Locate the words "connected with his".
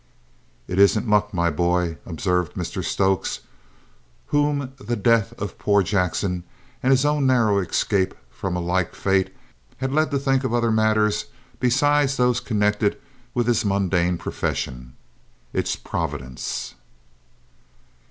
12.39-13.63